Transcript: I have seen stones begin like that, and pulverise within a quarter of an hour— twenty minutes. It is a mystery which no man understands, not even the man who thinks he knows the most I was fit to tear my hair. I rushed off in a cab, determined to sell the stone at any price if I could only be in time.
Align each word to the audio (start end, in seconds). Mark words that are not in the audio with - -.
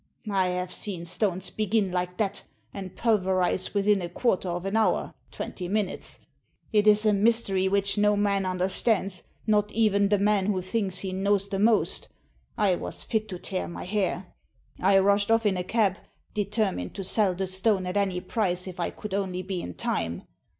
I 0.31 0.47
have 0.47 0.71
seen 0.71 1.05
stones 1.05 1.51
begin 1.51 1.91
like 1.91 2.17
that, 2.17 2.41
and 2.73 2.95
pulverise 2.95 3.75
within 3.75 4.01
a 4.01 4.09
quarter 4.09 4.49
of 4.49 4.65
an 4.65 4.75
hour— 4.75 5.13
twenty 5.31 5.67
minutes. 5.67 6.21
It 6.73 6.87
is 6.87 7.05
a 7.05 7.13
mystery 7.13 7.67
which 7.67 7.99
no 7.99 8.15
man 8.17 8.47
understands, 8.47 9.21
not 9.45 9.71
even 9.73 10.09
the 10.09 10.17
man 10.17 10.47
who 10.47 10.59
thinks 10.63 11.01
he 11.01 11.13
knows 11.13 11.49
the 11.49 11.59
most 11.59 12.09
I 12.57 12.77
was 12.77 13.03
fit 13.03 13.29
to 13.29 13.37
tear 13.37 13.67
my 13.67 13.83
hair. 13.83 14.33
I 14.79 14.97
rushed 14.97 15.29
off 15.29 15.45
in 15.45 15.55
a 15.55 15.63
cab, 15.63 15.97
determined 16.33 16.95
to 16.95 17.03
sell 17.03 17.35
the 17.35 17.45
stone 17.45 17.85
at 17.85 17.95
any 17.95 18.21
price 18.21 18.65
if 18.67 18.79
I 18.79 18.89
could 18.89 19.13
only 19.13 19.43
be 19.43 19.61
in 19.61 19.75
time. 19.75 20.23